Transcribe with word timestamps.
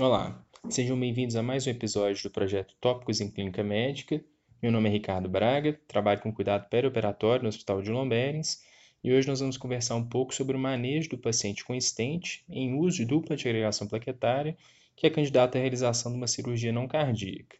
Olá, 0.00 0.42
sejam 0.70 0.98
bem-vindos 0.98 1.36
a 1.36 1.42
mais 1.42 1.66
um 1.66 1.70
episódio 1.70 2.22
do 2.22 2.30
projeto 2.30 2.74
Tópicos 2.80 3.20
em 3.20 3.30
Clínica 3.30 3.62
Médica. 3.62 4.18
Meu 4.62 4.72
nome 4.72 4.88
é 4.88 4.92
Ricardo 4.92 5.28
Braga, 5.28 5.78
trabalho 5.86 6.22
com 6.22 6.32
cuidado 6.32 6.70
perioperatório 6.70 7.42
no 7.42 7.50
Hospital 7.50 7.82
de 7.82 7.90
Lomberens 7.90 8.62
e 9.04 9.12
hoje 9.12 9.28
nós 9.28 9.40
vamos 9.40 9.58
conversar 9.58 9.96
um 9.96 10.08
pouco 10.08 10.34
sobre 10.34 10.56
o 10.56 10.58
manejo 10.58 11.10
do 11.10 11.18
paciente 11.18 11.62
com 11.66 11.74
estente 11.74 12.42
em 12.48 12.72
uso 12.78 12.96
de 12.96 13.04
dupla 13.04 13.34
antiagregação 13.34 13.86
plaquetária 13.86 14.56
que 14.96 15.06
é 15.06 15.10
candidato 15.10 15.58
à 15.58 15.60
realização 15.60 16.12
de 16.12 16.16
uma 16.16 16.26
cirurgia 16.26 16.72
não 16.72 16.88
cardíaca. 16.88 17.58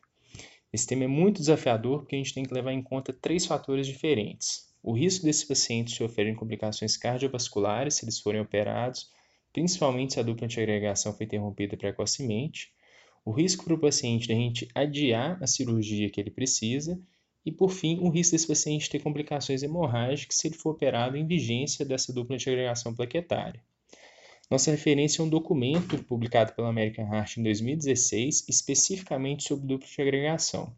Esse 0.73 0.87
tema 0.87 1.05
é 1.05 1.09
muito 1.09 1.41
desafiador 1.41 1.99
porque 1.99 2.15
a 2.15 2.19
gente 2.19 2.33
tem 2.33 2.45
que 2.45 2.55
levar 2.55 2.73
em 2.73 2.83
conta 2.83 3.13
três 3.13 3.45
fatores 3.45 3.87
diferentes. 3.87 4.67
O 4.83 4.95
risco 4.95 5.27
desses 5.27 5.45
pacientes 5.45 5.95
sofrerem 5.95 6.35
complicações 6.35 6.97
cardiovasculares 6.97 7.97
se 7.97 8.07
eles 8.07 8.19
forem 8.19 8.41
operados, 8.41 9.11
principalmente 9.53 10.15
se 10.15 10.21
a 10.21 10.23
dupla 10.23 10.47
antiagregação 10.47 11.13
foi 11.13 11.27
interrompida 11.27 11.77
precocemente, 11.77 12.73
o 13.25 13.33
risco 13.33 13.65
para 13.65 13.75
o 13.75 13.79
paciente 13.79 14.27
de 14.27 14.33
a 14.33 14.37
gente 14.37 14.69
adiar 14.75 15.43
a 15.43 15.47
cirurgia 15.47 16.09
que 16.09 16.21
ele 16.21 16.31
precisa 16.31 17.01
e, 17.45 17.53
por 17.53 17.71
fim, 17.71 17.99
o 18.01 18.09
risco 18.09 18.33
desse 18.33 18.47
paciente 18.47 18.89
ter 18.89 19.01
complicações 19.01 19.63
hemorrágicas 19.63 20.37
se 20.37 20.49
ele 20.49 20.57
for 20.57 20.71
operado 20.71 21.17
em 21.17 21.27
vigência 21.27 21.85
dessa 21.85 22.13
dupla 22.13 22.37
antiagregação 22.37 22.95
plaquetária. 22.95 23.63
Nossa 24.51 24.71
referência 24.71 25.23
é 25.23 25.25
um 25.25 25.29
documento 25.29 26.03
publicado 26.05 26.53
pela 26.55 26.69
American 26.69 27.07
Heart 27.13 27.37
em 27.37 27.43
2016, 27.43 28.49
especificamente 28.49 29.45
sobre 29.45 29.67
dupla 29.67 29.87
antiagregação. 29.87 30.75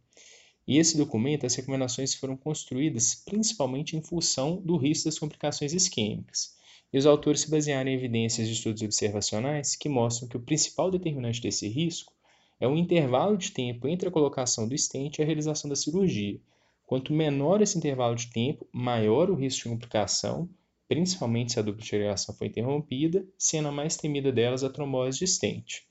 E 0.67 0.79
esse 0.79 0.97
documento, 0.97 1.47
as 1.47 1.55
recomendações 1.55 2.15
foram 2.15 2.37
construídas 2.37 3.15
principalmente 3.15 3.97
em 3.97 4.03
função 4.03 4.57
do 4.57 4.77
risco 4.77 5.07
das 5.07 5.19
complicações 5.19 5.73
isquêmicas 5.73 6.57
e 6.93 6.99
os 6.99 7.07
autores 7.07 7.41
se 7.41 7.51
basearam 7.51 7.91
em 7.91 7.95
evidências 7.95 8.47
de 8.47 8.53
estudos 8.53 8.83
observacionais 8.83 9.75
que 9.75 9.89
mostram 9.89 10.29
que 10.29 10.37
o 10.37 10.43
principal 10.43 10.91
determinante 10.91 11.41
desse 11.41 11.67
risco 11.67 12.13
é 12.61 12.69
o 12.69 12.77
intervalo 12.77 13.37
de 13.37 13.51
tempo 13.51 13.89
entre 13.89 14.09
a 14.09 14.13
colocação 14.13 14.69
do 14.69 14.77
stent 14.77 15.19
e 15.19 15.23
a 15.23 15.25
realização 15.25 15.69
da 15.69 15.75
cirurgia. 15.75 16.39
Quanto 16.87 17.13
menor 17.13 17.63
esse 17.63 17.79
intervalo 17.79 18.15
de 18.15 18.31
tempo, 18.31 18.69
maior 18.71 19.31
o 19.31 19.35
risco 19.35 19.65
de 19.65 19.75
complicação, 19.75 20.49
principalmente 20.87 21.53
se 21.53 21.59
a 21.59 21.63
dupla 21.63 21.85
irrigação 21.91 22.35
foi 22.35 22.49
interrompida, 22.49 23.27
sendo 23.39 23.69
a 23.69 23.73
mais 23.73 23.97
temida 23.97 24.31
delas 24.31 24.63
a 24.63 24.69
trombose 24.69 25.21
de 25.21 25.27
stent. 25.27 25.83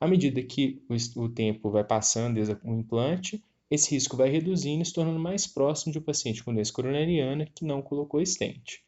À 0.00 0.08
medida 0.08 0.42
que 0.42 0.82
o 1.14 1.28
tempo 1.28 1.70
vai 1.70 1.84
passando 1.84 2.34
desde 2.34 2.54
o 2.64 2.74
implante, 2.74 3.44
esse 3.70 3.94
risco 3.94 4.16
vai 4.16 4.28
reduzindo 4.28 4.82
e 4.82 4.86
se 4.86 4.92
tornando 4.92 5.20
mais 5.20 5.46
próximo 5.46 5.92
de 5.92 6.00
um 6.00 6.02
paciente 6.02 6.42
com 6.42 6.52
doença 6.52 6.72
coronariana 6.72 7.46
que 7.46 7.64
não 7.64 7.80
colocou 7.80 8.20
stent. 8.26 8.82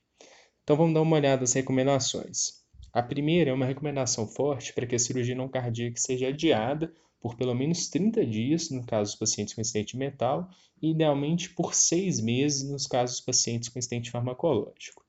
Então 0.65 0.77
vamos 0.77 0.95
dar 0.95 1.03
uma 1.03 1.17
olhada 1.17 1.41
nas 1.41 1.53
recomendações. 1.53 2.63
A 2.93 3.03
primeira 3.03 3.51
é 3.51 3.55
uma 3.55 3.67
recomendação 3.67 4.29
forte 4.29 4.73
para 4.73 4.87
que 4.87 4.95
a 4.95 4.99
cirurgia 4.99 5.35
não 5.35 5.49
cardíaca 5.49 5.97
seja 5.99 6.29
adiada 6.29 6.93
por 7.21 7.37
pelo 7.37 7.55
menos 7.55 7.89
30 7.89 8.27
dias, 8.27 8.71
no 8.71 8.85
caso 8.85 9.13
dos 9.13 9.19
pacientes 9.19 9.55
com 9.55 9.61
estente 9.61 9.97
metal, 9.97 10.51
e 10.81 10.91
idealmente 10.91 11.51
por 11.51 11.75
seis 11.75 12.21
meses, 12.21 12.69
nos 12.69 12.87
casos 12.87 13.17
dos 13.17 13.25
pacientes 13.25 13.69
com 13.69 13.79
estente 13.79 14.11
farmacológico. 14.11 15.05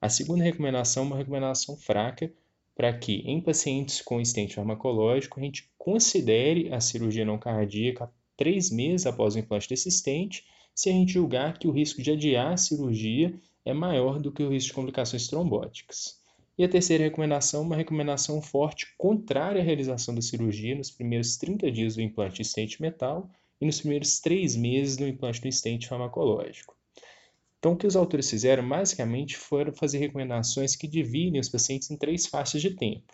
A 0.00 0.08
segunda 0.08 0.44
recomendação 0.44 1.04
é 1.04 1.06
uma 1.06 1.16
recomendação 1.16 1.76
fraca 1.76 2.30
para 2.74 2.92
que, 2.96 3.22
em 3.24 3.40
pacientes 3.40 4.02
com 4.02 4.20
estente 4.20 4.54
farmacológico, 4.54 5.40
a 5.40 5.42
gente 5.42 5.70
considere 5.78 6.72
a 6.72 6.80
cirurgia 6.80 7.24
não 7.24 7.38
cardíaca 7.38 8.12
três 8.36 8.70
meses 8.70 9.06
após 9.06 9.34
o 9.34 9.38
implante 9.38 9.68
desse 9.68 9.88
estente, 9.88 10.44
se 10.74 10.90
a 10.90 10.92
gente 10.92 11.14
julgar 11.14 11.58
que 11.58 11.66
o 11.66 11.72
risco 11.72 12.02
de 12.02 12.10
adiar 12.10 12.52
a 12.52 12.56
cirurgia 12.58 13.34
é 13.66 13.74
maior 13.74 14.20
do 14.20 14.30
que 14.30 14.44
o 14.44 14.48
risco 14.48 14.68
de 14.68 14.74
complicações 14.74 15.26
trombóticas. 15.26 16.20
E 16.56 16.64
a 16.64 16.68
terceira 16.68 17.04
recomendação, 17.04 17.62
uma 17.62 17.76
recomendação 17.76 18.40
forte 18.40 18.86
contrária 18.96 19.60
à 19.60 19.64
realização 19.64 20.14
da 20.14 20.22
cirurgia 20.22 20.74
nos 20.74 20.90
primeiros 20.90 21.36
30 21.36 21.70
dias 21.70 21.96
do 21.96 22.00
implante 22.00 22.36
de 22.36 22.42
estente 22.42 22.80
metal 22.80 23.28
e 23.60 23.66
nos 23.66 23.80
primeiros 23.80 24.20
3 24.20 24.56
meses 24.56 24.96
do 24.96 25.06
implante 25.06 25.40
do 25.40 25.48
estente 25.48 25.88
farmacológico. 25.88 26.74
Então, 27.58 27.72
o 27.72 27.76
que 27.76 27.86
os 27.86 27.96
autores 27.96 28.30
fizeram 28.30 28.66
basicamente 28.66 29.36
foram 29.36 29.72
fazer 29.72 29.98
recomendações 29.98 30.76
que 30.76 30.86
dividem 30.86 31.40
os 31.40 31.48
pacientes 31.48 31.90
em 31.90 31.96
três 31.96 32.26
faixas 32.26 32.62
de 32.62 32.70
tempo. 32.70 33.12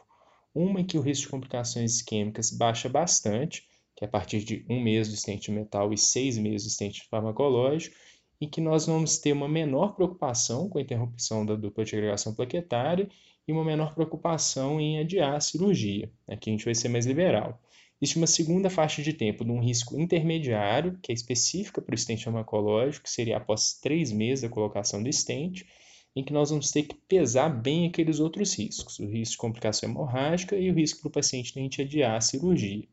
Uma 0.55 0.83
em 0.83 0.85
que 0.85 0.99
o 0.99 1.01
risco 1.01 1.25
de 1.25 1.31
complicações 1.31 1.97
isquêmicas 1.97 2.51
baixa 2.51 2.89
bastante, 2.89 3.67
que 3.97 4.05
é 4.05 4.07
a 4.07 4.11
partir 4.11 4.45
de 4.45 4.67
um 4.69 4.81
mês 4.81 5.09
do 5.09 5.15
estente 5.15 5.51
metal 5.51 5.93
e 5.93 5.97
seis 5.97 6.37
meses 6.37 6.65
do 6.65 6.71
estente 6.71 7.09
farmacológico, 7.09 7.97
em 8.43 8.49
que 8.49 8.61
nós 8.61 8.87
vamos 8.87 9.19
ter 9.19 9.33
uma 9.33 9.49
menor 9.49 9.95
preocupação 9.95 10.69
com 10.69 10.77
a 10.77 10.83
interrupção 10.83 11.47
da 11.47 11.55
dupla 11.55 11.85
de 11.85 11.95
agregação 11.95 12.35
plaquetária 12.35 13.09
e 13.47 13.53
uma 13.53 13.65
menor 13.65 13.95
preocupação 13.95 14.81
em 14.81 14.99
adiar 14.99 15.37
a 15.37 15.41
cirurgia. 15.41 16.11
Aqui 16.27 16.51
a 16.51 16.53
gente 16.53 16.65
vai 16.65 16.75
ser 16.75 16.89
mais 16.89 17.07
liberal. 17.07 17.63
Existe 18.01 18.17
uma 18.17 18.27
segunda 18.27 18.69
faixa 18.69 19.01
de 19.01 19.13
tempo 19.13 19.45
de 19.45 19.53
um 19.53 19.61
risco 19.61 19.97
intermediário, 19.97 20.99
que 21.01 21.13
é 21.13 21.15
específica 21.15 21.81
para 21.81 21.93
o 21.93 21.95
estente 21.95 22.25
farmacológico, 22.25 23.05
que 23.05 23.11
seria 23.13 23.37
após 23.37 23.75
três 23.75 24.11
meses 24.11 24.43
da 24.43 24.49
colocação 24.49 25.01
do 25.01 25.09
estente, 25.09 25.65
em 26.17 26.25
que 26.25 26.33
nós 26.33 26.51
vamos 26.51 26.73
ter 26.73 26.83
que 26.83 26.97
pesar 26.97 27.49
bem 27.49 27.87
aqueles 27.87 28.19
outros 28.19 28.59
riscos, 28.59 28.99
o 28.99 29.07
risco 29.07 29.35
de 29.35 29.39
complicação 29.39 29.89
hemorrágica 29.89 30.57
e 30.57 30.69
o 30.69 30.75
risco 30.75 31.01
para 31.03 31.09
o 31.11 31.13
paciente 31.13 31.55
de 31.55 31.61
a 31.61 31.63
gente 31.63 31.81
adiar 31.81 32.17
a 32.17 32.21
cirurgia. 32.21 32.89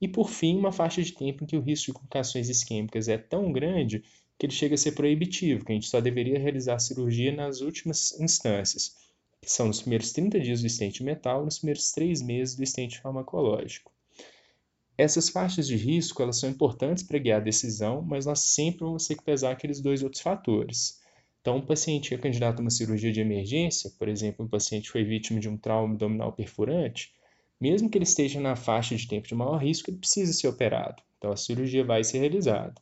E 0.00 0.06
por 0.06 0.30
fim, 0.30 0.56
uma 0.56 0.70
faixa 0.70 1.02
de 1.02 1.10
tempo 1.12 1.42
em 1.42 1.46
que 1.48 1.56
o 1.56 1.60
risco 1.60 1.86
de 1.86 1.94
complicações 1.94 2.48
isquêmicas 2.48 3.08
é 3.08 3.18
tão 3.18 3.50
grande 3.50 4.04
que 4.38 4.46
ele 4.46 4.52
chega 4.52 4.74
a 4.74 4.78
ser 4.78 4.92
proibitivo, 4.92 5.64
que 5.64 5.72
a 5.72 5.74
gente 5.74 5.88
só 5.88 6.00
deveria 6.00 6.38
realizar 6.38 6.74
a 6.74 6.78
cirurgia 6.78 7.32
nas 7.32 7.60
últimas 7.60 8.18
instâncias, 8.20 8.94
que 9.40 9.50
são 9.50 9.66
nos 9.66 9.80
primeiros 9.80 10.12
30 10.12 10.40
dias 10.40 10.60
do 10.60 10.66
estente 10.66 11.02
metal 11.02 11.42
e 11.42 11.44
nos 11.44 11.58
primeiros 11.58 11.92
3 11.92 12.22
meses 12.22 12.56
do 12.56 12.62
estente 12.62 13.00
farmacológico. 13.00 13.92
Essas 14.96 15.28
faixas 15.28 15.66
de 15.66 15.76
risco 15.76 16.22
elas 16.22 16.38
são 16.38 16.48
importantes 16.48 17.02
para 17.02 17.18
guiar 17.18 17.40
a 17.40 17.44
decisão, 17.44 18.00
mas 18.00 18.26
nós 18.26 18.40
sempre 18.40 18.84
vamos 18.84 19.06
ter 19.06 19.16
que 19.16 19.24
pesar 19.24 19.50
aqueles 19.50 19.80
dois 19.80 20.02
outros 20.02 20.22
fatores. 20.22 21.00
Então, 21.40 21.56
um 21.56 21.66
paciente 21.66 22.08
que 22.08 22.14
é 22.14 22.18
candidato 22.18 22.60
a 22.60 22.62
uma 22.62 22.70
cirurgia 22.70 23.12
de 23.12 23.20
emergência, 23.20 23.90
por 23.98 24.08
exemplo, 24.08 24.46
um 24.46 24.48
paciente 24.48 24.84
que 24.84 24.92
foi 24.92 25.04
vítima 25.04 25.40
de 25.40 25.48
um 25.48 25.58
trauma 25.58 25.92
abdominal 25.92 26.32
perfurante, 26.32 27.12
mesmo 27.60 27.90
que 27.90 27.98
ele 27.98 28.04
esteja 28.04 28.40
na 28.40 28.56
faixa 28.56 28.96
de 28.96 29.06
tempo 29.06 29.28
de 29.28 29.34
maior 29.34 29.58
risco, 29.58 29.90
ele 29.90 29.98
precisa 29.98 30.32
ser 30.32 30.48
operado. 30.48 31.02
Então, 31.18 31.32
a 31.32 31.36
cirurgia 31.36 31.84
vai 31.84 32.02
ser 32.04 32.20
realizada. 32.20 32.74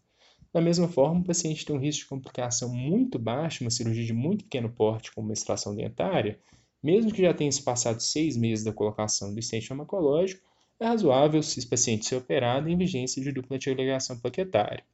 Da 0.52 0.60
mesma 0.60 0.86
forma, 0.86 1.20
um 1.20 1.22
paciente 1.22 1.64
tem 1.64 1.74
um 1.74 1.78
risco 1.78 2.02
de 2.02 2.08
complicação 2.08 2.68
muito 2.68 3.18
baixo, 3.18 3.64
uma 3.64 3.70
cirurgia 3.70 4.04
de 4.04 4.12
muito 4.12 4.44
pequeno 4.44 4.68
porte, 4.68 5.10
como 5.12 5.28
uma 5.28 5.32
extração 5.32 5.74
dentária, 5.74 6.38
mesmo 6.82 7.12
que 7.12 7.22
já 7.22 7.32
tenha 7.32 7.50
se 7.50 7.62
passado 7.62 8.00
seis 8.00 8.36
meses 8.36 8.64
da 8.64 8.72
colocação 8.72 9.32
do 9.32 9.40
estente 9.40 9.68
farmacológico, 9.68 10.42
é 10.78 10.84
razoável 10.84 11.42
se 11.42 11.58
esse 11.58 11.68
paciente 11.68 12.04
ser 12.04 12.16
operado 12.16 12.68
em 12.68 12.76
vigência 12.76 13.22
de 13.22 13.32
dupla 13.32 13.56
antiagregação 13.56 14.18
plaquetária. 14.18 14.84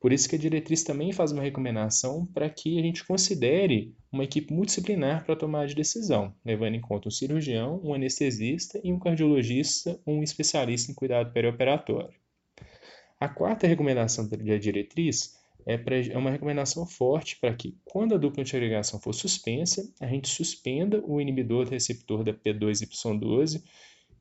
Por 0.00 0.12
isso 0.12 0.28
que 0.28 0.36
a 0.36 0.38
diretriz 0.38 0.84
também 0.84 1.12
faz 1.12 1.32
uma 1.32 1.42
recomendação 1.42 2.24
para 2.26 2.48
que 2.48 2.78
a 2.78 2.82
gente 2.82 3.04
considere 3.04 3.94
uma 4.12 4.24
equipe 4.24 4.52
multidisciplinar 4.52 5.24
para 5.24 5.34
tomar 5.34 5.66
de 5.66 5.74
decisão, 5.74 6.34
levando 6.44 6.74
em 6.74 6.80
conta 6.80 7.08
um 7.08 7.10
cirurgião, 7.10 7.80
um 7.82 7.94
anestesista 7.94 8.80
e 8.84 8.92
um 8.92 8.98
cardiologista, 8.98 9.98
um 10.06 10.22
especialista 10.22 10.92
em 10.92 10.94
cuidado 10.94 11.32
perioperatório. 11.32 12.23
A 13.24 13.28
quarta 13.30 13.66
recomendação 13.66 14.28
da 14.28 14.36
diretriz 14.58 15.34
é, 15.64 15.78
pra, 15.78 15.96
é 15.96 16.18
uma 16.18 16.30
recomendação 16.30 16.84
forte 16.86 17.38
para 17.40 17.54
que, 17.54 17.74
quando 17.82 18.14
a 18.14 18.18
dupla 18.18 18.42
antiagregação 18.42 19.00
for 19.00 19.14
suspensa, 19.14 19.90
a 19.98 20.06
gente 20.06 20.28
suspenda 20.28 21.02
o 21.06 21.18
inibidor 21.18 21.64
do 21.64 21.70
receptor 21.70 22.22
da 22.22 22.34
P2Y12, 22.34 23.64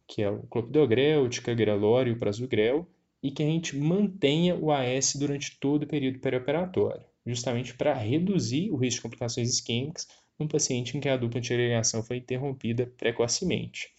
que 0.07 0.23
é 0.23 0.29
o 0.29 0.43
clopidogrel, 0.43 1.23
o 1.23 1.27
ticagrelor 1.27 2.07
e 2.07 2.11
o 2.11 2.17
prasugrel, 2.17 2.87
e 3.21 3.29
que 3.29 3.43
a 3.43 3.45
gente 3.45 3.75
mantenha 3.75 4.55
o 4.55 4.71
AS 4.71 5.17
durante 5.17 5.59
todo 5.59 5.83
o 5.83 5.87
período 5.87 6.19
perioperatório, 6.19 7.03
justamente 7.27 7.73
para 7.73 7.93
reduzir 7.93 8.71
o 8.71 8.77
risco 8.77 8.99
de 8.99 9.01
complicações 9.01 9.49
isquêmicas 9.49 10.07
num 10.39 10.47
paciente 10.47 10.97
em 10.97 11.01
que 11.01 11.09
a 11.09 11.17
dupla 11.17 11.39
antiagregação 11.39 12.01
foi 12.03 12.15
interrompida 12.15 12.89
precocemente. 12.97 13.89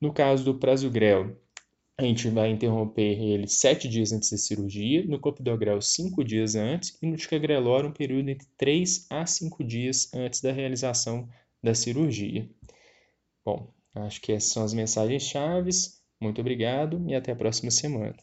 No 0.00 0.14
caso 0.14 0.42
do 0.42 0.58
prasugrel, 0.58 1.36
a 1.96 2.02
gente 2.02 2.28
vai 2.28 2.50
interromper 2.50 3.20
ele 3.20 3.46
sete 3.46 3.88
dias 3.88 4.12
antes 4.12 4.30
da 4.30 4.36
cirurgia, 4.36 5.04
no 5.06 5.18
clopidogrel 5.18 5.80
cinco 5.80 6.24
dias 6.24 6.56
antes 6.56 6.98
e 7.00 7.06
no 7.06 7.16
ticagrelor 7.16 7.86
um 7.86 7.92
período 7.92 8.28
entre 8.28 8.48
três 8.58 9.06
a 9.08 9.24
cinco 9.26 9.62
dias 9.62 10.12
antes 10.12 10.40
da 10.40 10.50
realização 10.50 11.28
da 11.62 11.74
cirurgia. 11.74 12.48
Bom, 13.44 13.72
acho 13.94 14.20
que 14.20 14.32
essas 14.32 14.50
são 14.50 14.64
as 14.64 14.74
mensagens 14.74 15.22
chaves. 15.22 16.02
Muito 16.20 16.40
obrigado 16.40 17.04
e 17.08 17.14
até 17.14 17.32
a 17.32 17.36
próxima 17.36 17.70
semana. 17.70 18.16